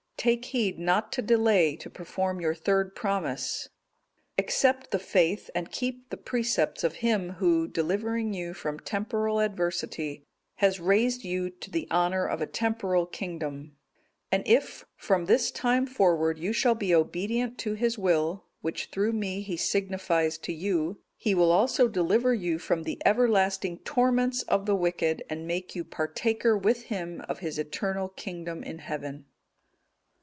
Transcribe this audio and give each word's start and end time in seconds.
Take 0.17 0.45
heed 0.45 0.77
not 0.77 1.11
to 1.13 1.23
delay 1.23 1.75
to 1.77 1.89
perform 1.89 2.39
your 2.39 2.53
third 2.53 2.93
promise; 2.93 3.69
accept 4.37 4.91
the 4.91 4.99
faith, 4.99 5.49
and 5.55 5.71
keep 5.71 6.11
the 6.11 6.17
precepts 6.17 6.83
of 6.83 6.97
Him 6.97 7.31
Who, 7.39 7.67
delivering 7.67 8.31
you 8.35 8.53
from 8.53 8.79
temporal 8.79 9.39
adversity, 9.39 10.23
has 10.57 10.79
raised 10.79 11.23
you 11.23 11.49
to 11.49 11.71
the 11.71 11.87
honour 11.89 12.27
of 12.27 12.39
a 12.39 12.45
temporal 12.45 13.07
kingdom; 13.07 13.77
and 14.31 14.43
if, 14.45 14.85
from 14.95 15.25
this 15.25 15.49
time 15.49 15.87
forward, 15.87 16.37
you 16.37 16.53
shall 16.53 16.75
be 16.75 16.93
obedient 16.93 17.57
to 17.57 17.73
His 17.73 17.97
will, 17.97 18.45
which 18.61 18.89
through 18.91 19.13
me 19.13 19.41
He 19.41 19.57
signifies 19.57 20.37
to 20.37 20.53
you, 20.53 20.99
He 21.17 21.33
will 21.33 21.51
also 21.51 21.87
deliver 21.87 22.31
you 22.31 22.59
from 22.59 22.83
the 22.83 23.01
everlasting 23.03 23.79
torments 23.79 24.43
of 24.43 24.67
the 24.67 24.75
wicked, 24.75 25.23
and 25.31 25.47
make 25.47 25.75
you 25.75 25.83
partaker 25.83 26.55
with 26.55 26.83
Him 26.83 27.21
of 27.27 27.39
His 27.39 27.57
eternal 27.57 28.07
kingdom 28.09 28.61
in 28.63 28.77
heaven." 28.77 29.25